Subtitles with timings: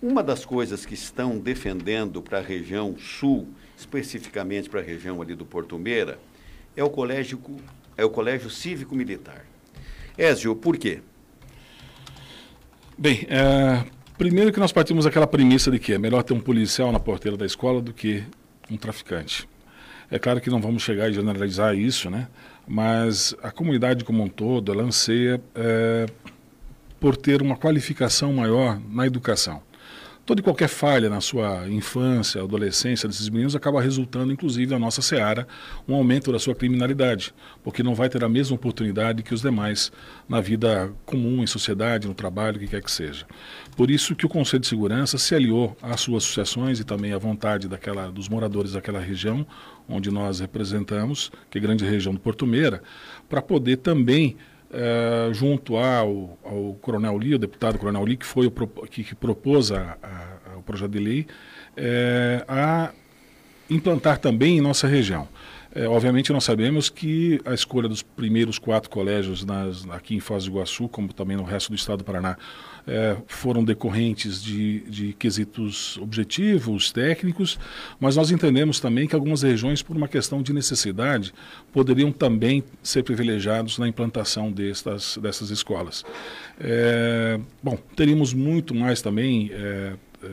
[0.00, 5.34] Uma das coisas que estão defendendo para a região sul, especificamente para a região ali
[5.34, 6.20] do Porto Meira,
[6.76, 7.40] é o colégio,
[7.96, 9.44] é o colégio cívico-militar.
[10.16, 11.00] Ézio, por quê?
[12.96, 13.84] Bem, é,
[14.16, 17.36] primeiro que nós partimos daquela premissa de que é melhor ter um policial na porteira
[17.36, 18.22] da escola do que
[18.70, 19.48] um traficante.
[20.08, 22.28] É claro que não vamos chegar e generalizar isso, né?
[22.68, 26.06] mas a comunidade como um todo, ela anseia é,
[27.00, 29.66] por ter uma qualificação maior na educação
[30.28, 35.00] toda e qualquer falha na sua infância, adolescência desses meninos acaba resultando, inclusive, na nossa
[35.00, 35.48] seara,
[35.88, 37.32] um aumento da sua criminalidade,
[37.64, 39.90] porque não vai ter a mesma oportunidade que os demais
[40.28, 43.24] na vida comum, em sociedade, no trabalho, o que quer que seja.
[43.74, 47.18] Por isso que o Conselho de Segurança se aliou às suas associações e também à
[47.18, 49.46] vontade daquela, dos moradores daquela região,
[49.88, 52.82] onde nós representamos, que é a grande região do Porto Meira,
[53.30, 54.36] para poder também
[54.70, 58.50] é, junto ao, ao Coronel Lee, o deputado Coronel Lee, que foi o
[58.86, 61.26] que, que propôs a, a, o projeto de lei,
[61.76, 62.90] é, a
[63.70, 65.28] implantar também em nossa região.
[65.74, 70.44] É, obviamente, nós sabemos que a escolha dos primeiros quatro colégios nas, aqui em Foz
[70.44, 72.36] do Iguaçu, como também no resto do estado do Paraná,
[72.88, 77.58] é, foram decorrentes de, de quesitos objetivos, técnicos,
[78.00, 81.34] mas nós entendemos também que algumas regiões, por uma questão de necessidade,
[81.70, 86.02] poderiam também ser privilegiados na implantação destas, dessas escolas.
[86.58, 90.28] É, bom, teríamos muito mais também é, é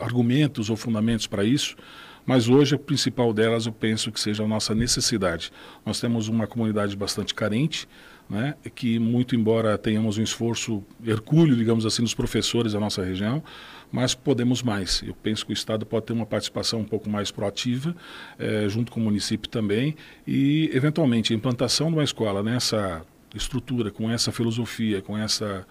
[0.00, 1.76] argumentos ou fundamentos para isso,
[2.24, 5.52] mas hoje a principal delas eu penso que seja a nossa necessidade.
[5.84, 7.88] Nós temos uma comunidade bastante carente,
[8.28, 13.42] né, que muito embora tenhamos um esforço hercúleo, digamos assim, dos professores da nossa região,
[13.90, 15.02] mas podemos mais.
[15.06, 17.94] Eu penso que o Estado pode ter uma participação um pouco mais proativa,
[18.38, 19.94] eh, junto com o município também,
[20.26, 25.66] e eventualmente a implantação de uma escola nessa estrutura, com essa filosofia, com essa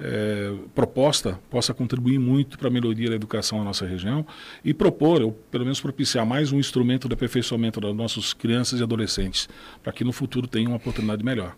[0.00, 4.26] é, proposta possa contribuir muito para a melhoria da educação na nossa região
[4.64, 8.82] e propor, ou pelo menos propiciar mais um instrumento de aperfeiçoamento das nossas crianças e
[8.82, 9.48] adolescentes,
[9.82, 11.56] para que no futuro tenham uma oportunidade melhor.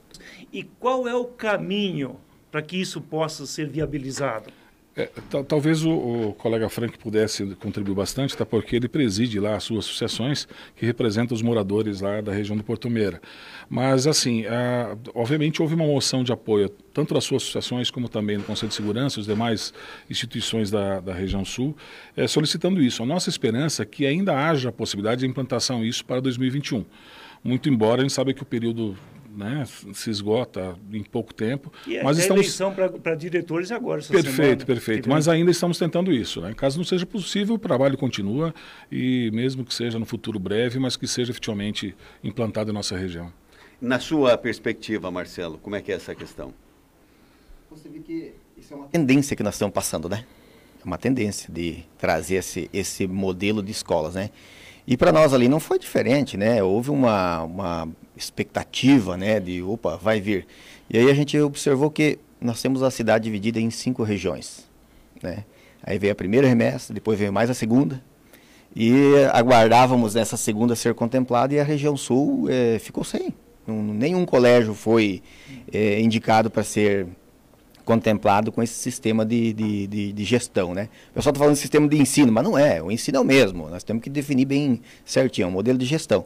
[0.53, 2.17] E qual é o caminho
[2.51, 4.51] para que isso possa ser viabilizado?
[4.95, 5.09] É,
[5.49, 8.45] talvez o, o, colega Frank pudesse contribuir bastante, tá?
[8.45, 12.63] porque ele preside lá as suas associações que representam os moradores lá da região do
[12.63, 13.19] Porto Meira.
[13.71, 18.37] Mas, assim, a, obviamente houve uma moção de apoio tanto das suas associações como também
[18.37, 19.73] do Conselho de Segurança e as demais
[20.11, 21.75] instituições da, da região sul,
[22.15, 23.03] é, solicitando isso.
[23.03, 26.85] A nossa esperança é que ainda haja a possibilidade de implantação isso para 2021.
[27.43, 28.95] Muito embora a gente saiba que o período
[29.35, 31.73] né, se esgota em pouco tempo.
[31.87, 32.43] E é mas é estamos...
[32.43, 34.65] eleição para diretores agora, essa Perfeito, semana.
[34.65, 35.09] perfeito.
[35.09, 36.41] Mas ainda estamos tentando isso.
[36.41, 36.55] Né?
[36.55, 38.55] Caso não seja possível, o trabalho continua
[38.91, 43.33] e mesmo que seja no futuro breve, mas que seja efetivamente implantado em nossa região.
[43.81, 46.55] Na sua perspectiva, Marcelo, como é que é essa questão?
[47.71, 50.25] Você vê que isso é uma tendência que nós estamos passando, né?
[50.81, 54.31] É uma tendência de trazer esse, esse modelo de escolas, né?
[54.87, 56.63] E para nós ali não foi diferente, né?
[56.63, 59.39] Houve uma, uma expectativa, né?
[59.39, 60.47] De, opa, vai vir.
[60.91, 64.69] E aí a gente observou que nós temos a cidade dividida em cinco regiões,
[65.23, 65.45] né?
[65.83, 68.03] Aí veio a primeira remessa, depois veio mais a segunda.
[68.75, 68.93] E
[69.33, 73.35] aguardávamos essa segunda ser contemplada e a região sul é, ficou sem.
[73.67, 75.23] nenhum colégio foi
[75.71, 77.07] é, indicado para ser
[77.85, 80.89] contemplado com esse sistema de, de, de, de gestão, né?
[81.11, 83.25] O pessoal está falando de sistema de ensino, mas não é, o ensino é o
[83.25, 86.25] mesmo, nós temos que definir bem certinho, é um modelo de gestão.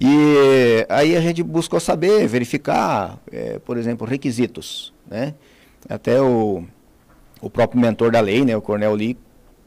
[0.00, 5.34] E aí a gente buscou saber, verificar, é, por exemplo, requisitos, né?
[5.88, 6.64] Até o,
[7.40, 9.16] o próprio mentor da lei, né, o Cornel Lee,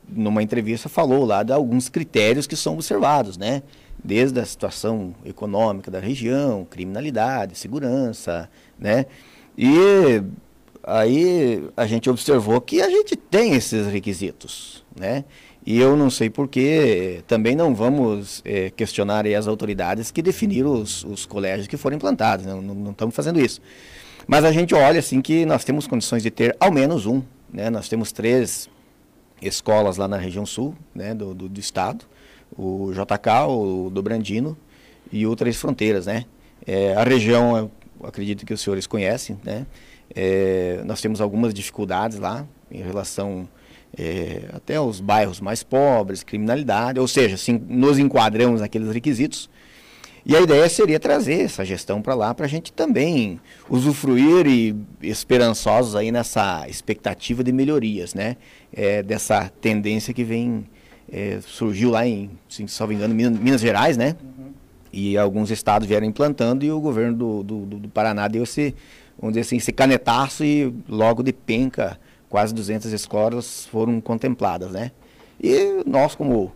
[0.08, 3.64] numa entrevista falou lá de alguns critérios que são observados, né?
[4.04, 8.50] Desde a situação econômica da região, criminalidade, segurança,
[8.80, 9.06] né?
[9.58, 10.22] E
[10.84, 15.24] aí a gente observou que a gente tem esses requisitos, né?
[15.66, 21.04] E eu não sei porquê, também não vamos é, questionar as autoridades que definiram os,
[21.04, 22.54] os colégios que foram implantados, né?
[22.54, 23.62] não, não, estamos fazendo isso.
[24.26, 27.22] Mas a gente olha assim que nós temos condições de ter ao menos um,
[27.54, 27.70] né?
[27.70, 28.70] Nós temos três
[29.42, 32.06] escolas lá na região sul, né, do, do, do estado,
[32.56, 34.58] o JK, o do Brandino
[35.12, 36.26] e o Três Fronteiras, né?
[36.66, 37.72] É, a região,
[38.04, 39.66] acredito que os senhores conhecem, né?
[40.16, 43.48] É, nós temos algumas dificuldades lá em relação
[43.98, 49.50] é, até aos bairros mais pobres, criminalidade, ou seja, assim, nos enquadramos naqueles requisitos.
[50.24, 54.76] E a ideia seria trazer essa gestão para lá para a gente também usufruir e
[55.02, 58.38] esperançosos aí nessa expectativa de melhorias, né?
[58.72, 60.66] É, dessa tendência que vem
[61.12, 64.16] é, surgiu lá em, se não me engano, Minas, Minas Gerais, né?
[64.24, 64.52] Uhum.
[64.94, 68.76] E alguns estados vieram implantando e o governo do, do, do Paraná deu esse
[69.20, 72.00] vamos dizer assim, esse canetaço e logo de penca
[72.30, 74.92] quase 200 escolas foram contempladas, né?
[75.42, 76.52] E nós, como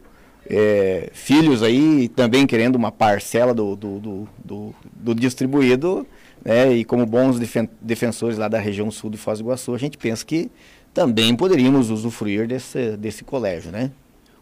[0.50, 6.08] é, filhos aí, também querendo uma parcela do, do, do, do, do distribuído,
[6.44, 6.72] né?
[6.72, 9.98] E como bons defen defensores lá da região sul de Foz do Iguaçu, a gente
[9.98, 10.50] pensa que
[10.94, 13.92] também poderíamos usufruir desse, desse colégio, né?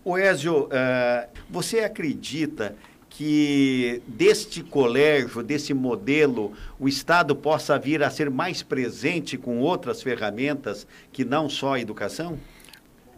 [0.06, 2.76] O Ezio, uh, você acredita
[3.16, 10.02] que deste colégio, desse modelo, o Estado possa vir a ser mais presente com outras
[10.02, 12.40] ferramentas que não só a educação?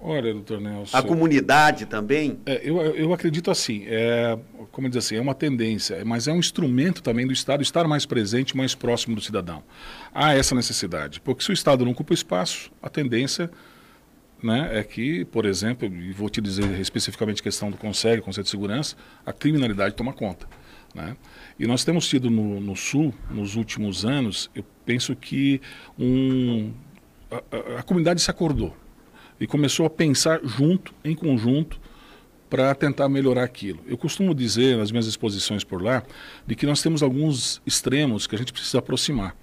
[0.02, 0.96] Olha, doutor Nelson.
[0.96, 2.38] A comunidade também?
[2.46, 4.38] É, eu, eu acredito assim, é,
[4.70, 8.06] como dizer assim, é uma tendência, mas é um instrumento também do Estado estar mais
[8.06, 9.64] presente, mais próximo do cidadão.
[10.14, 13.50] Há essa necessidade, porque se o Estado não ocupa espaço, a tendência
[14.46, 18.44] né, é que, por exemplo, e vou te dizer especificamente a questão do Conselho, Conselho
[18.44, 18.96] de Segurança,
[19.26, 20.48] a criminalidade toma conta.
[20.94, 21.18] Né?
[21.60, 25.60] E nós temos tido no, no, Sul, nos últimos anos, eu penso que
[25.98, 26.72] um,
[27.32, 28.78] a, a, a comunidade se acordou
[29.40, 31.80] e começou a pensar junto, em conjunto,
[32.48, 33.80] para tentar melhorar aquilo.
[33.88, 36.04] Eu costumo dizer nas minhas exposições por lá
[36.46, 39.36] de que nós temos alguns extremos que a gente precisa aproximar.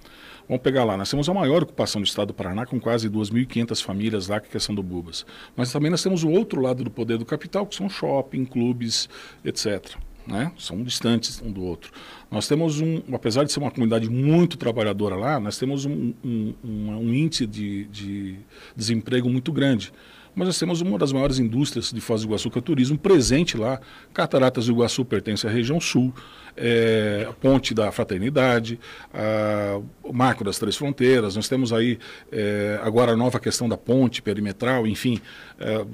[0.47, 3.81] Vamos pegar lá, nós temos a maior ocupação do estado do Paraná, com quase 2.500
[3.81, 5.25] famílias lá, que são do Bubas.
[5.55, 9.07] Mas também nós temos o outro lado do poder do capital, que são shopping, clubes,
[9.45, 9.95] etc.
[10.27, 10.51] Né?
[10.57, 11.91] São distantes um do outro.
[12.29, 16.53] Nós temos um, apesar de ser uma comunidade muito trabalhadora lá, nós temos um, um,
[16.63, 18.35] um índice de, de
[18.75, 19.93] desemprego muito grande
[20.35, 22.97] mas nós temos uma das maiores indústrias de Foz do Iguaçu, que é o turismo,
[22.97, 23.79] presente lá.
[24.13, 26.13] Cataratas do Iguaçu pertence à região sul,
[26.57, 28.79] é, a Ponte da Fraternidade,
[29.13, 31.35] a, o Marco das Três Fronteiras.
[31.35, 31.99] Nós temos aí
[32.31, 35.19] é, agora a nova questão da ponte perimetral, enfim,
[35.59, 35.85] é,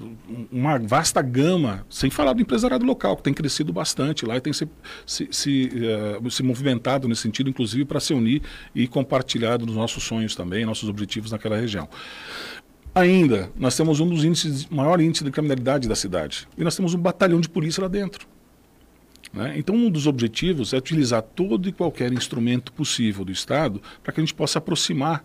[0.51, 4.53] uma vasta gama, sem falar do empresariado local, que tem crescido bastante lá e tem
[4.53, 4.67] se,
[5.05, 5.71] se, se,
[6.29, 8.41] se movimentado nesse sentido, inclusive para se unir
[8.73, 11.87] e compartilhar dos nossos sonhos também, nossos objetivos naquela região.
[12.93, 16.47] Ainda, nós temos um dos índices, maior índice de criminalidade da cidade.
[16.57, 18.27] E nós temos um batalhão de polícia lá dentro.
[19.31, 19.53] Né?
[19.57, 24.19] Então, um dos objetivos é utilizar todo e qualquer instrumento possível do Estado para que
[24.19, 25.23] a gente possa aproximar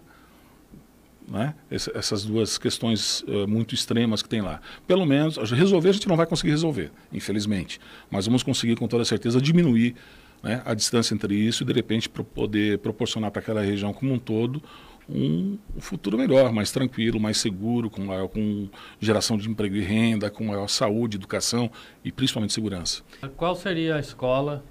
[1.26, 1.54] né?
[1.70, 4.60] essas duas questões uh, muito extremas que tem lá.
[4.86, 7.80] Pelo menos, resolver a gente não vai conseguir resolver, infelizmente.
[8.10, 9.94] Mas vamos conseguir, com toda certeza, diminuir
[10.42, 14.12] né, a distância entre isso e, de repente, pro poder proporcionar para aquela região como
[14.12, 14.62] um todo
[15.08, 18.68] um, futuro melhor, mais tranquilo, mais seguro, com, maior, com
[19.00, 21.70] geração de emprego e renda, com maior saúde, educação
[22.04, 23.02] e principalmente segurança.
[23.36, 24.64] Qual seria a escola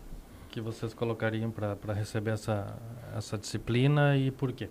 [0.50, 2.78] que vocês colocariam para receber essa,
[3.16, 4.70] essa disciplina e por quê?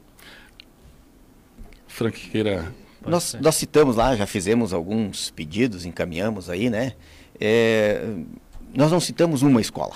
[1.86, 2.72] Franqueira.
[3.04, 6.94] Nós, nós, citamos lá, já fizemos alguns pedidos, encaminhamos aí, né?
[7.40, 8.00] É,
[8.72, 9.94] nós não citamos uma escola.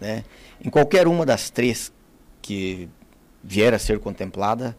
[0.00, 0.24] Né?
[0.64, 1.92] Em qualquer uma das três
[2.40, 2.88] que
[3.42, 4.76] vier a ser contemplada,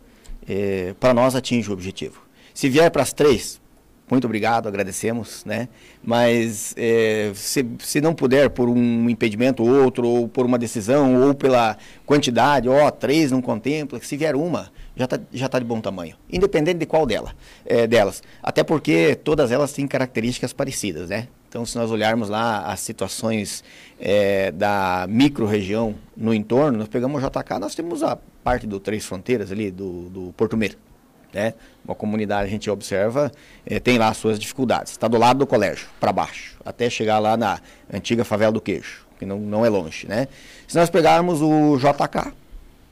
[0.47, 2.21] é, para nós atinge o objetivo.
[2.53, 3.61] Se vier para as três,
[4.09, 5.69] muito obrigado, agradecemos, né?
[6.03, 11.23] Mas é, se, se não puder por um impedimento ou outro, ou por uma decisão,
[11.23, 15.65] ou pela quantidade, ó, três não contempla, se vier uma, já está já tá de
[15.65, 17.33] bom tamanho, independente de qual dela,
[17.65, 18.21] é, delas.
[18.43, 21.27] Até porque todas elas têm características parecidas, né?
[21.47, 23.63] Então, se nós olharmos lá as situações
[23.99, 29.05] é, da micro-região no entorno, nós pegamos o JK, nós temos a parte do Três
[29.05, 30.77] Fronteiras ali, do, do Porto Meiro.
[31.33, 31.53] Né?
[31.83, 33.31] Uma comunidade a gente observa,
[33.65, 34.91] é, tem lá as suas dificuldades.
[34.91, 37.59] Está do lado do colégio, para baixo, até chegar lá na
[37.91, 40.07] antiga favela do queijo, que não, não é longe.
[40.07, 40.27] Né?
[40.67, 42.33] Se nós pegarmos o JK,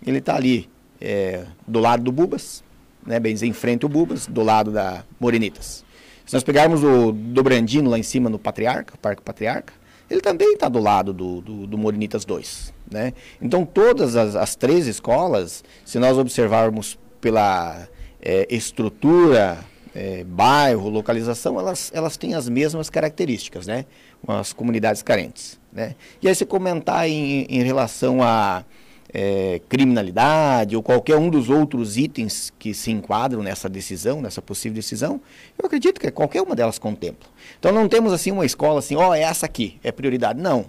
[0.05, 0.67] ele está ali,
[0.99, 2.63] é, do lado do Bubas,
[3.05, 3.19] né?
[3.19, 5.83] bem em frente ao Bubas, do lado da Morenitas.
[6.25, 9.73] Se nós pegarmos o Dobrandino lá em cima no Patriarca, Parque Patriarca,
[10.11, 12.73] ele também está do lado do, do, do, Morinitas 2.
[12.91, 13.13] Né?
[13.41, 17.87] Então, todas as, as três escolas, se nós observarmos pela
[18.21, 19.59] é, estrutura,
[19.95, 23.85] é, bairro, localização, elas, elas têm as mesmas características, né?
[24.27, 25.57] As comunidades carentes.
[25.71, 25.95] Né?
[26.21, 28.65] E aí, se comentar em, em relação a
[29.13, 34.75] é, criminalidade ou qualquer um dos outros itens que se enquadram nessa decisão, nessa possível
[34.75, 35.21] decisão,
[35.57, 37.29] eu acredito que qualquer uma delas contempla.
[37.59, 40.39] Então não temos assim uma escola assim, ó, oh, é essa aqui, é prioridade.
[40.39, 40.65] Não.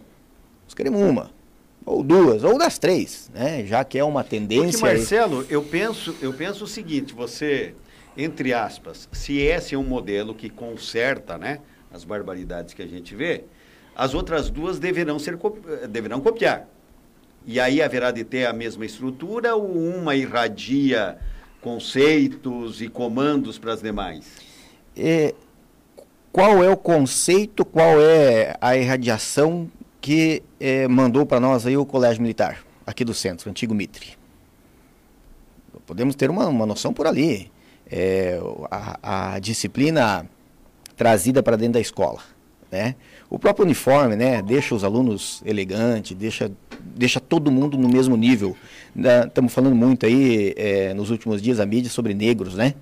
[0.65, 1.31] Nós queremos uma,
[1.85, 3.65] ou duas, ou das três, né?
[3.65, 4.79] Já que é uma tendência.
[4.79, 7.75] Porque, Marcelo, eu penso, eu penso o seguinte, você,
[8.17, 11.59] entre aspas, se esse é um modelo que conserta, né,
[11.93, 13.45] as barbaridades que a gente vê,
[13.95, 15.39] as outras duas deverão ser
[15.89, 16.67] deverão copiar.
[17.47, 21.19] E aí haverá de ter a mesma estrutura ou uma irradia
[21.61, 24.27] conceitos e comandos para as demais?
[24.97, 25.35] É,
[26.33, 29.71] qual é o conceito, qual é a irradiação
[30.01, 34.17] que é, mandou para nós aí o Colégio Militar, aqui do centro, antigo Mitre?
[35.87, 37.51] Podemos ter uma, uma noção por ali.
[37.93, 40.27] é, a, a disciplina
[40.97, 42.21] trazida para dentro da escola.
[42.71, 42.95] Né?
[43.29, 46.51] O próprio uniforme né, deixa os alunos elegantes, deixa,
[46.85, 48.57] deixa todo mundo no mesmo nível.
[49.27, 52.75] Estamos falando muito aí é, nos últimos dias a mídia sobre negros, né?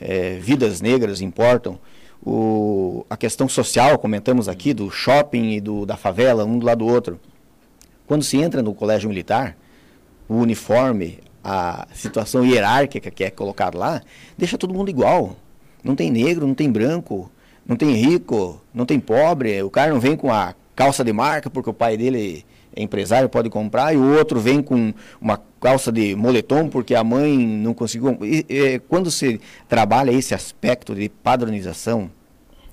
[0.00, 1.78] É, vidas negras importam.
[2.24, 6.84] O, a questão social, comentamos aqui, do shopping e do, da favela, um do lado
[6.84, 7.20] do outro.
[8.06, 9.56] Quando se entra no colégio militar,
[10.28, 14.02] o uniforme, a situação hierárquica que é colocada lá,
[14.36, 15.36] deixa todo mundo igual.
[15.82, 17.30] Não tem negro, não tem branco,
[17.66, 19.62] não tem rico, não tem pobre.
[19.62, 22.44] O cara não vem com a calça de marca porque o pai dele
[22.76, 27.36] empresário, pode comprar, e o outro vem com uma calça de moletom porque a mãe
[27.36, 28.18] não conseguiu.
[28.22, 32.10] E, e, quando se trabalha esse aspecto de padronização,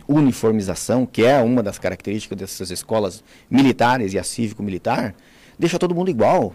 [0.07, 5.15] uniformização, que é uma das características dessas escolas militares e a cívico-militar,
[5.57, 6.53] deixa todo mundo igual.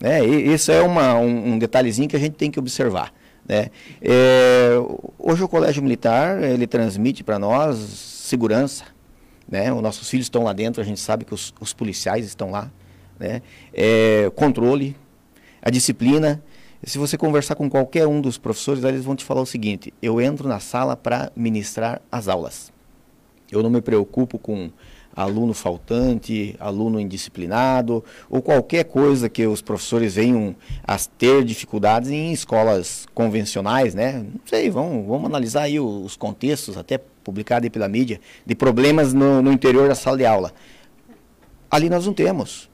[0.00, 0.26] Né?
[0.26, 3.12] E, esse é uma, um, um detalhezinho que a gente tem que observar.
[3.48, 3.70] Né?
[4.00, 4.72] É,
[5.18, 8.84] hoje o Colégio Militar ele transmite para nós segurança.
[9.52, 9.70] Né?
[9.70, 12.70] Os nossos filhos estão lá dentro, a gente sabe que os, os policiais estão lá.
[13.20, 13.42] Né?
[13.74, 14.96] É, controle,
[15.60, 16.42] a disciplina.
[16.82, 20.22] Se você conversar com qualquer um dos professores, eles vão te falar o seguinte: eu
[20.22, 22.72] entro na sala para ministrar as aulas.
[23.50, 24.70] Eu não me preocupo com
[25.14, 32.32] aluno faltante, aluno indisciplinado, ou qualquer coisa que os professores venham a ter dificuldades em
[32.32, 34.14] escolas convencionais, né?
[34.14, 39.12] Não sei, vamos, vamos analisar aí os contextos, até publicado aí pela mídia, de problemas
[39.12, 40.52] no, no interior da sala de aula.
[41.70, 42.70] Ali nós não temos.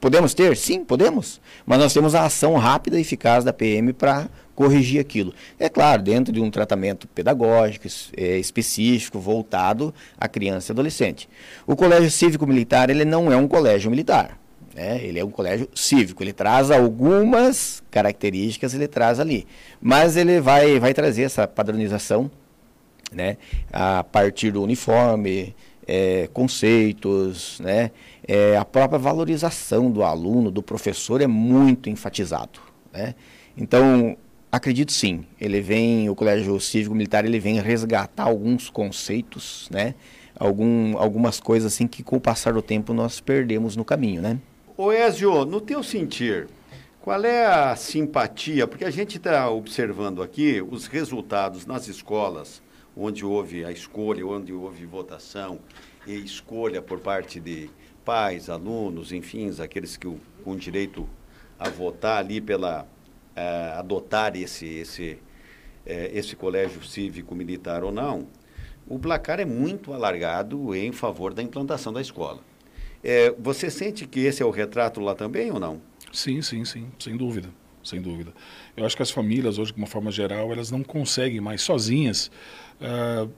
[0.00, 0.56] Podemos ter?
[0.56, 1.40] Sim, podemos.
[1.64, 5.32] Mas nós temos a ação rápida e eficaz da PM para corrigir aquilo.
[5.60, 7.86] É claro, dentro de um tratamento pedagógico
[8.16, 11.28] é, específico, voltado à criança e adolescente.
[11.66, 14.38] O colégio cívico-militar, ele não é um colégio militar.
[14.74, 15.00] Né?
[15.04, 19.46] Ele é um colégio cívico, ele traz algumas características, ele traz ali.
[19.80, 22.30] Mas ele vai, vai trazer essa padronização
[23.14, 23.36] né?
[23.72, 25.54] a partir do uniforme,
[25.86, 27.90] é, conceitos, né?
[28.26, 32.60] É, a própria valorização do aluno, do professor é muito enfatizado.
[32.92, 33.14] Né?
[33.56, 34.16] Então,
[34.52, 35.24] Acredito sim.
[35.40, 39.94] Ele vem, o Colégio Cívico Militar, ele vem resgatar alguns conceitos, né?
[40.38, 44.38] Algum, algumas coisas assim que com o passar do tempo nós perdemos no caminho, né?
[45.08, 46.48] Ezio, no teu sentir,
[47.00, 48.66] qual é a simpatia?
[48.66, 52.60] Porque a gente está observando aqui os resultados nas escolas,
[52.96, 55.58] onde houve a escolha, onde houve votação
[56.06, 57.70] e escolha por parte de
[58.04, 60.12] pais, alunos, enfim, aqueles que
[60.44, 61.08] com direito
[61.58, 65.18] a votar ali pela uh, adotar esse, esse, uh,
[65.86, 68.26] esse colégio cívico-militar ou não,
[68.86, 72.40] o placar é muito alargado em favor da implantação da escola.
[73.02, 75.80] É, você sente que esse é o retrato lá também ou não?
[76.12, 77.48] Sim, sim, sim, sem dúvida,
[77.82, 78.32] sem dúvida.
[78.76, 82.30] Eu acho que as famílias hoje, de uma forma geral, elas não conseguem mais sozinhas
[82.82, 83.30] uh,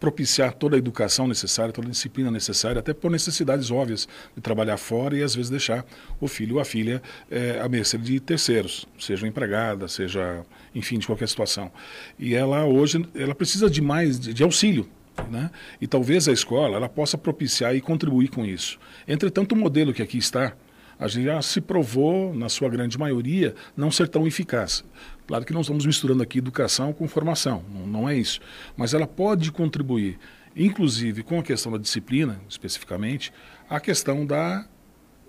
[0.00, 4.78] propiciar toda a educação necessária, toda a disciplina necessária, até por necessidades óbvias de trabalhar
[4.78, 5.84] fora e às vezes deixar
[6.18, 10.42] o filho ou a filha é, à mercê de terceiros, seja empregada, seja,
[10.74, 11.70] enfim, de qualquer situação.
[12.18, 14.88] E ela hoje, ela precisa de mais, de, de auxílio,
[15.30, 15.50] né?
[15.78, 18.78] E talvez a escola ela possa propiciar e contribuir com isso.
[19.06, 20.54] Entretanto, o modelo que aqui está,
[20.98, 24.84] a gente já se provou, na sua grande maioria, não ser tão eficaz.
[25.30, 28.40] Claro que não estamos misturando aqui educação com formação, não, não é isso.
[28.76, 30.18] Mas ela pode contribuir,
[30.56, 33.32] inclusive com a questão da disciplina, especificamente,
[33.68, 34.66] a questão da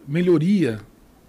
[0.07, 0.79] melhoria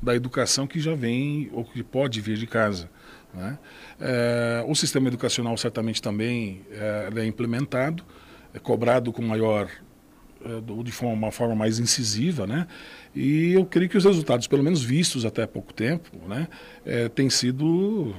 [0.00, 2.88] da educação que já vem ou que pode vir de casa.
[3.34, 3.58] Né?
[4.00, 8.02] É, o sistema educacional certamente também é, é implementado,
[8.54, 9.68] é cobrado com maior
[10.46, 12.66] é, de forma, uma forma mais incisiva, né?
[13.14, 16.48] E eu creio que os resultados, pelo menos vistos até pouco tempo, né,
[16.86, 18.14] é, têm sido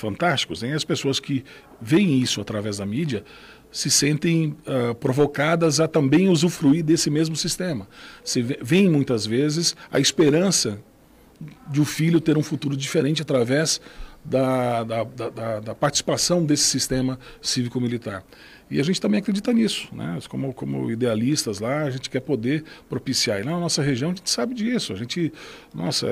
[0.00, 0.62] fantásticos.
[0.62, 0.72] Hein?
[0.72, 1.44] As pessoas que
[1.80, 3.24] veem isso através da mídia
[3.70, 7.86] se sentem uh, provocadas a também usufruir desse mesmo sistema.
[8.24, 10.80] Se vem muitas vezes a esperança
[11.70, 13.80] de o filho ter um futuro diferente através
[14.24, 18.24] da, da, da, da participação desse sistema cívico-militar.
[18.70, 20.16] E a gente também acredita nisso, né?
[20.28, 23.40] Como, como idealistas lá, a gente quer poder propiciar.
[23.40, 24.92] E na nossa região a gente sabe disso.
[24.92, 25.32] A gente,
[25.74, 26.06] nossa,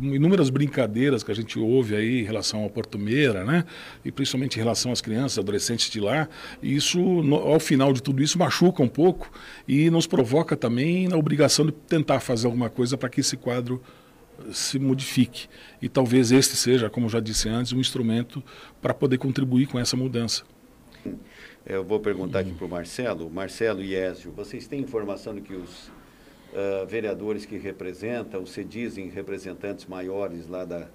[0.00, 3.66] inúmeras brincadeiras que a gente ouve aí em relação ao Porto Meira, né?
[4.02, 6.26] E principalmente em relação às crianças, adolescentes de lá.
[6.62, 9.30] E isso, no, ao final de tudo isso, machuca um pouco
[9.68, 13.78] e nos provoca também na obrigação de tentar fazer alguma coisa para que esse quadro
[14.52, 15.48] se modifique.
[15.80, 18.42] E talvez este seja, como já disse antes, um instrumento
[18.80, 20.44] para poder contribuir com essa mudança.
[21.64, 23.30] Eu vou perguntar aqui para o Marcelo.
[23.30, 29.08] Marcelo e Ézio, vocês têm informação de que os uh, vereadores que representam, se dizem
[29.08, 30.88] representantes maiores lá da,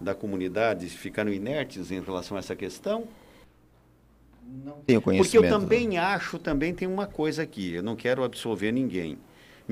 [0.00, 3.06] da comunidade ficaram inertes em relação a essa questão?
[4.64, 5.44] Não tenho Porque conhecimento.
[5.44, 9.18] eu também acho, também tem uma coisa aqui, eu não quero absolver ninguém.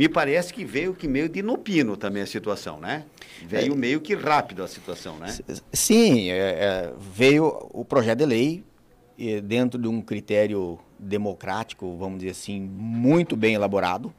[0.00, 3.04] Me parece que veio que meio de inopino também a situação, né?
[3.47, 3.76] Veio É.
[3.76, 5.26] meio que rápido a situação, né?
[5.75, 8.64] Sim, é, é, veio o projeto de lei
[9.45, 14.11] dentro de um critério democrático, vamos dizer assim, muito bem elaborado,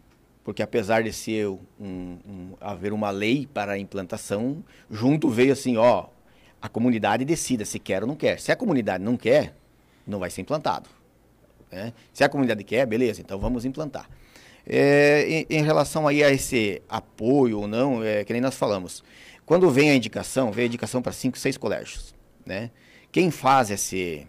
[0.43, 5.77] porque apesar de ser um, um- haver uma lei para a implantação, junto veio assim,
[5.77, 6.05] ó,
[6.61, 8.39] a comunidade decida se quer ou não quer.
[8.39, 9.55] Se a comunidade não quer,
[10.05, 10.87] não vai ser implantado.
[11.71, 11.91] né?
[12.13, 14.07] Se a comunidade quer, beleza, então vamos implantar.
[14.65, 19.03] É, em, em relação aí a esse apoio ou não, é que nem nós falamos.
[19.45, 22.15] Quando vem a indicação, vem a indicação para cinco, seis colégios.
[22.45, 22.71] Né?
[23.11, 24.27] Quem faz esse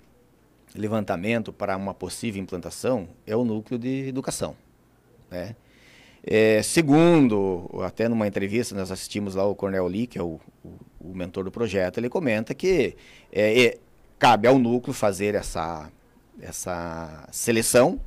[0.74, 4.56] levantamento para uma possível implantação é o núcleo de educação.
[5.30, 5.54] Né?
[6.24, 10.70] É, segundo, até numa entrevista nós assistimos lá o Cornel Lee, que é o, o,
[11.00, 12.96] o mentor do projeto, ele comenta que
[13.32, 13.78] é, é,
[14.18, 15.90] cabe ao núcleo fazer essa,
[16.40, 18.00] essa seleção,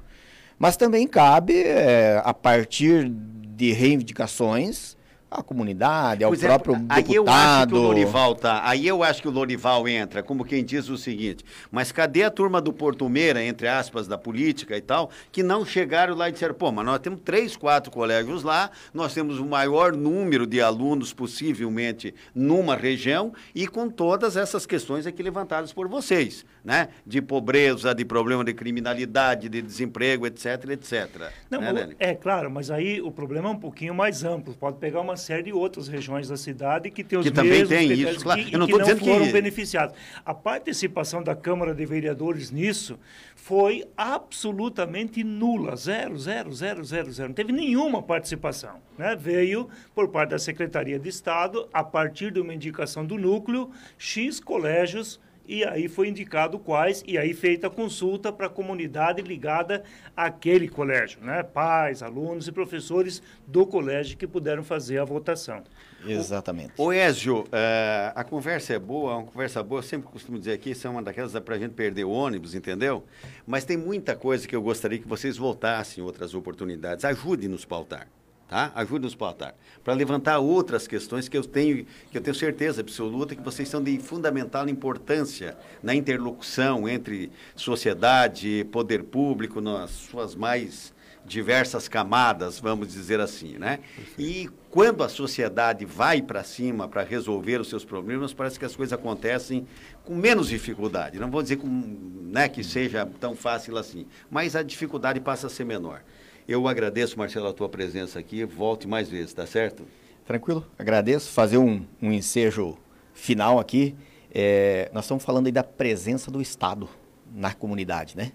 [0.57, 4.95] mas também cabe, é, a partir de reivindicações,
[5.29, 7.15] a comunidade, ao Pois é, próprio aí deputado.
[7.15, 10.63] eu acho que o Lorival tá, aí eu acho que o Lorival entra, como quem
[10.63, 14.81] diz o seguinte, mas cadê a turma do Porto Meira, entre aspas, da política e
[14.81, 18.69] tal, que não chegaram lá e disseram, pô, mas nós temos três, quatro colégios lá,
[18.93, 25.05] nós temos o maior número de alunos possivelmente numa região e com todas essas questões
[25.05, 26.89] aqui levantadas por vocês, né?
[27.05, 31.31] De pobreza, de problema de criminalidade, de desemprego, etc, etc.
[31.49, 34.53] Não, né, é claro, mas aí o problema é um pouquinho mais amplo.
[34.55, 37.69] Pode pegar uma série de outras regiões da cidade que tem os Que também mesmos
[37.69, 38.43] tem critérios isso, claro.
[38.43, 39.95] que, Eu não que que- foram beneficiados.
[40.25, 42.97] A participação da Câmara de Vereadores nisso
[43.35, 47.29] foi absolutamente nula, zero, zero, zero, zero, zero.
[47.29, 48.77] Não teve nenhuma participação.
[48.97, 49.15] Né?
[49.15, 53.69] Veio por parte da Secretaria de Estado, a partir de uma indicação do núcleo,
[53.99, 59.21] X colégios e aí foi indicado quais, e aí feita a consulta para a comunidade
[59.21, 59.83] ligada
[60.15, 61.43] àquele colégio, né?
[61.43, 65.63] Pais, alunos e professores do colégio que puderam fazer a votação.
[66.05, 66.73] Exatamente.
[66.77, 70.71] Ô Ézio, eh, a conversa é boa, uma conversa boa, eu sempre costumo dizer aqui,
[70.71, 73.03] isso é uma daquelas para a gente perder o ônibus, entendeu?
[73.45, 77.03] Mas tem muita coisa que eu gostaria que vocês voltassem em outras oportunidades.
[77.05, 78.07] Ajude-nos a pautar,
[78.47, 78.71] tá?
[78.75, 79.55] Ajude-nos a pautar.
[79.83, 83.81] Para levantar outras questões que eu tenho, que eu tenho certeza absoluta que vocês são
[83.81, 90.93] de fundamental importância na interlocução entre sociedade, poder público, nas suas mais
[91.25, 93.79] diversas camadas, vamos dizer assim, né?
[94.17, 98.75] E quando a sociedade vai para cima para resolver os seus problemas, parece que as
[98.75, 99.67] coisas acontecem
[100.03, 101.17] com menos dificuldade.
[101.19, 105.49] Não vou dizer com, né, que seja tão fácil assim, mas a dificuldade passa a
[105.49, 106.01] ser menor.
[106.47, 108.45] Eu agradeço, Marcelo, a tua presença aqui.
[108.45, 109.83] Volte mais vezes, tá certo?
[110.27, 111.31] Tranquilo, agradeço.
[111.31, 112.77] Fazer um, um ensejo
[113.15, 113.95] final aqui.
[114.31, 116.87] É, nós estamos falando aí da presença do Estado
[117.33, 118.31] na comunidade, né?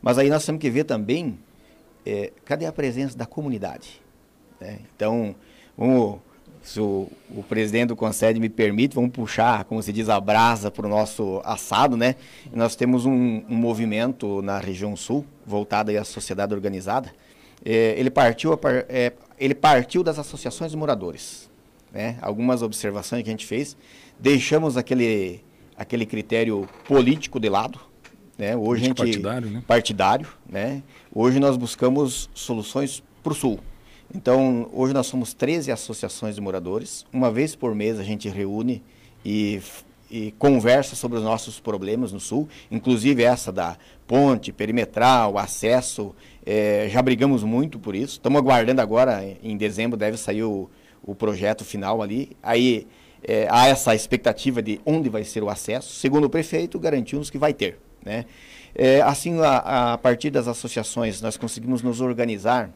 [0.00, 1.40] Mas aí nós temos que ver também
[2.06, 4.00] é, cadê a presença da comunidade.
[4.60, 4.78] né?
[4.94, 5.34] Então,
[5.76, 6.20] vamos,
[6.62, 10.70] se o, o presidente do Conselho me permite, vamos puxar, como se diz, a brasa
[10.70, 12.14] para o nosso assado, né?
[12.52, 17.12] Nós temos um, um movimento na região sul, voltado à sociedade organizada.
[17.64, 21.50] É, ele, partiu é, ele partiu das associações de moradores.
[21.92, 22.18] Né?
[22.22, 23.76] Algumas observações que a gente fez.
[24.18, 25.42] Deixamos aquele,
[25.76, 27.80] aquele critério político de lado.
[28.38, 28.56] Né?
[28.56, 29.62] Hoje a gente, Político-partidário, né?
[29.66, 30.82] partidário, né?
[31.14, 33.60] Hoje nós buscamos soluções para o Sul.
[34.14, 37.04] Então, hoje nós somos 13 associações de moradores.
[37.12, 38.82] Uma vez por mês a gente reúne
[39.24, 39.60] e,
[40.10, 46.14] e conversa sobre os nossos problemas no Sul, inclusive essa da ponte perimetral, acesso.
[46.44, 48.14] eh, já brigamos muito por isso.
[48.14, 50.68] Estamos aguardando agora, em dezembro deve sair o,
[51.02, 52.36] o projeto final ali.
[52.42, 52.86] Aí
[53.22, 55.94] eh, há essa expectativa de onde vai ser o acesso.
[55.94, 57.78] Segundo o prefeito, garantiu-nos que vai ter.
[58.04, 58.24] Né?
[58.74, 62.70] É, assim, a, a partir das associações, nós conseguimos nos organizar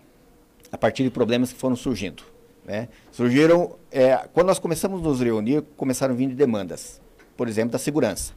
[0.70, 2.22] a partir de problemas que foram surgindo.
[2.64, 2.88] Né?
[3.12, 7.00] Surgiram, é, quando nós começamos a nos reunir, começaram vir demandas,
[7.36, 8.32] por exemplo, da segurança.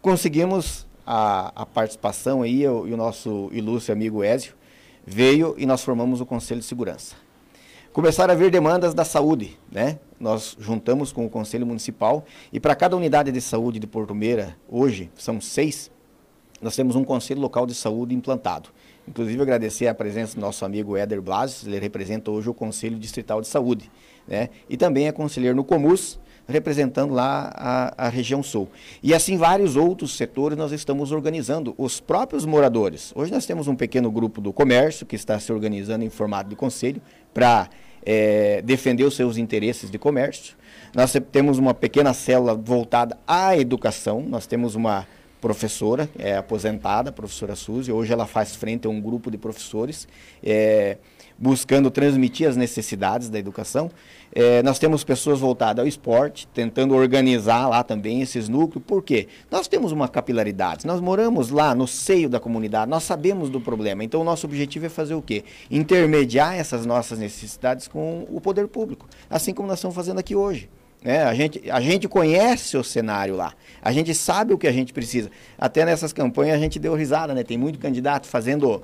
[0.00, 4.54] Conseguimos a, a participação aí, eu, e o nosso ilustre amigo Ézio
[5.06, 7.16] veio e nós formamos o Conselho de Segurança.
[7.92, 9.98] Começaram a vir demandas da saúde, né?
[10.20, 14.56] Nós juntamos com o Conselho Municipal e para cada unidade de saúde de Porto Meira,
[14.68, 15.90] hoje, são seis,
[16.60, 18.68] nós temos um Conselho Local de Saúde implantado.
[19.06, 23.40] Inclusive, agradecer a presença do nosso amigo Éder Blasius, ele representa hoje o Conselho Distrital
[23.40, 23.90] de Saúde,
[24.26, 24.50] né?
[24.68, 28.68] E também é conselheiro no Comus, representando lá a, a região sul.
[29.02, 33.12] E assim vários outros setores nós estamos organizando, os próprios moradores.
[33.14, 36.56] Hoje nós temos um pequeno grupo do comércio que está se organizando em formato de
[36.56, 37.02] conselho
[37.34, 37.68] para
[38.04, 40.56] eh, defender os seus interesses de comércio.
[40.94, 45.06] Nós temos uma pequena célula voltada à educação, nós temos uma
[45.40, 50.08] professora, é aposentada, professora Suzy, hoje ela faz frente a um grupo de professores,
[50.42, 50.98] é,
[51.38, 53.90] buscando transmitir as necessidades da educação.
[54.34, 58.84] É, nós temos pessoas voltadas ao esporte, tentando organizar lá também esses núcleos.
[58.84, 59.28] Por quê?
[59.50, 64.02] Nós temos uma capilaridade, nós moramos lá no seio da comunidade, nós sabemos do problema.
[64.02, 65.44] Então, o nosso objetivo é fazer o quê?
[65.70, 70.68] Intermediar essas nossas necessidades com o poder público, assim como nós estamos fazendo aqui hoje.
[71.04, 74.72] É, a, gente, a gente conhece o cenário lá, a gente sabe o que a
[74.72, 75.30] gente precisa.
[75.56, 77.44] Até nessas campanhas a gente deu risada, né?
[77.44, 78.82] Tem muito candidato fazendo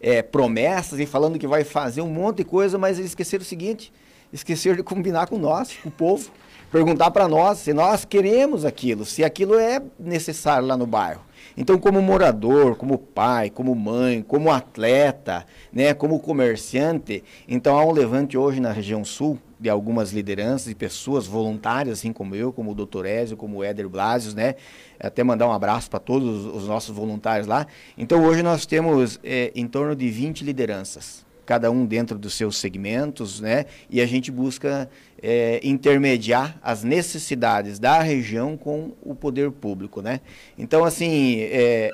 [0.00, 3.46] é, promessas e falando que vai fazer um monte de coisa, mas eles esqueceram o
[3.46, 3.92] seguinte:
[4.32, 6.30] esqueceram de combinar com nós, com o povo,
[6.70, 11.22] perguntar para nós se nós queremos aquilo, se aquilo é necessário lá no bairro.
[11.56, 17.90] Então, como morador, como pai, como mãe, como atleta, né, como comerciante, então há um
[17.90, 22.70] levante hoje na região sul de algumas lideranças e pessoas voluntárias, assim como eu, como
[22.70, 24.54] o doutor Ézio, como o Éder Blasius, né?
[25.00, 27.66] Até mandar um abraço para todos os nossos voluntários lá.
[27.96, 32.58] Então, hoje nós temos é, em torno de 20 lideranças cada um dentro dos seus
[32.58, 33.64] segmentos, né?
[33.88, 34.86] E a gente busca
[35.22, 40.20] é, intermediar as necessidades da região com o poder público, né?
[40.56, 41.90] Então, assim, é,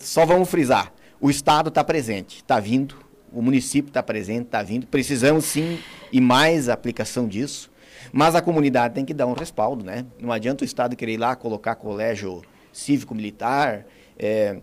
[0.00, 2.96] só vamos frisar: o Estado está presente, está vindo,
[3.32, 4.86] o município está presente, está vindo.
[4.86, 5.78] Precisamos sim
[6.12, 7.70] e mais aplicação disso,
[8.12, 10.06] mas a comunidade tem que dar um respaldo, né?
[10.20, 13.84] Não adianta o Estado querer ir lá colocar colégio cívico-militar.
[14.18, 14.58] É,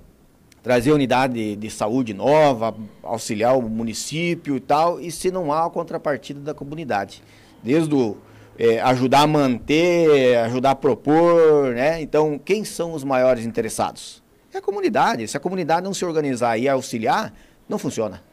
[0.61, 5.65] trazer unidade de, de, saúde nova, auxiliar o município e tal, e se não há
[5.65, 7.23] a contrapartida da comunidade.
[7.67, 8.15] Desde o,
[8.57, 12.01] é, ajudar a manter, ajudar a propor, né?
[12.01, 14.23] Então, quem são os maiores interessados?
[14.53, 15.27] É a comunidade.
[15.27, 17.33] Se a comunidade não se organizar e auxiliar,
[17.67, 18.23] não funciona.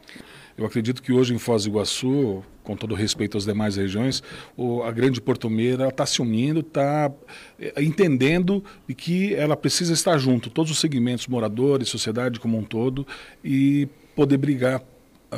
[0.57, 4.23] Eu acredito que hoje em Foz do Iguaçu, com todo respeito às demais regiões,
[4.85, 7.11] a grande portomeira está se unindo, está
[7.59, 8.63] é, entendendo
[8.95, 13.05] que ela precisa estar junto, todos os segmentos, moradores, sociedade como um todo,
[13.43, 14.81] e poder brigar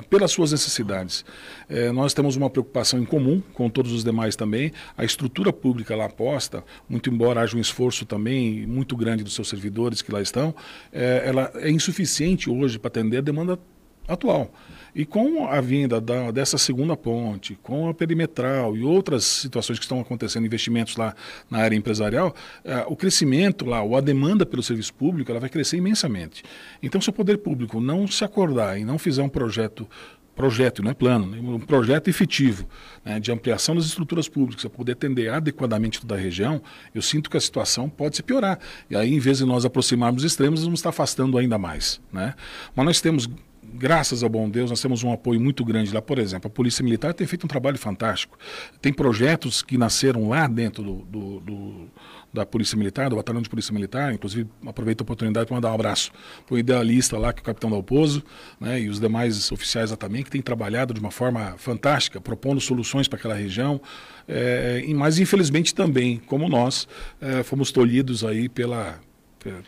[0.04, 1.26] pelas suas necessidades.
[1.70, 4.72] É, nós temos uma preocupação em comum com todos os demais também.
[4.98, 9.50] A estrutura pública lá posta, muito embora haja um esforço também muito grande dos seus
[9.50, 10.54] servidores que lá estão,
[10.92, 13.60] é, ela é insuficiente hoje para atender a demanda
[14.08, 14.52] atual.
[14.96, 19.86] E com a vinda da, dessa segunda ponte, com a perimetral e outras situações que
[19.86, 21.14] estão acontecendo, investimentos lá
[21.52, 22.34] na área empresarial,
[22.66, 26.44] eh, o crescimento lá, ou a demanda pelo serviço público, ela vai crescer imensamente.
[26.82, 29.88] Então, se o poder público não se acordar e não fizer um projeto
[30.38, 31.40] projeto, não é plano, né?
[31.42, 32.70] um projeto efetivo
[33.04, 36.62] né, de ampliação das estruturas públicas para poder atender adequadamente toda a região,
[36.94, 38.60] eu sinto que a situação pode se piorar.
[38.88, 42.00] E aí, em vez de nós aproximarmos os extremos, vamos estar afastando ainda mais.
[42.14, 42.36] Né?
[42.76, 43.28] Mas nós temos
[43.74, 46.02] graças ao bom Deus, nós temos um apoio muito grande lá.
[46.02, 48.38] Por exemplo, a Polícia Militar tem feito um trabalho fantástico.
[48.82, 51.92] Tem projetos que nasceram lá dentro do, do, do
[52.34, 54.14] da Polícia Militar, do Batalhão de Polícia Militar.
[54.14, 56.12] Inclusive, aproveito a oportunidade para mandar um abraço
[56.46, 58.24] para o idealista lá, que é o capitão Dalpozo,
[58.60, 62.60] né, e os demais oficiais lá também, que têm trabalhado de uma forma fantástica, propondo
[62.62, 63.82] soluções para aquela região.
[64.28, 66.88] É, mas, infelizmente, também, como nós,
[67.20, 69.00] é, fomos tolhidos aí pela,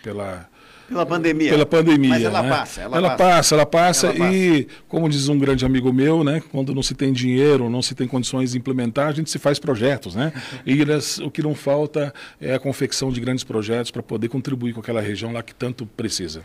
[0.04, 0.50] pela
[0.90, 1.50] pela pandemia.
[1.52, 2.10] Pela pandemia.
[2.10, 2.50] Mas ela né?
[2.50, 3.24] passa, ela, ela passa.
[3.24, 3.56] passa.
[3.56, 6.42] Ela passa, ela passa e, como diz um grande amigo meu, né?
[6.52, 9.60] Quando não se tem dinheiro, não se tem condições de implementar, a gente se faz
[9.60, 10.34] projetos, né?
[10.66, 10.80] E
[11.24, 15.02] o que não falta é a confecção de grandes projetos para poder contribuir com aquela
[15.02, 16.44] região lá que tanto precisa.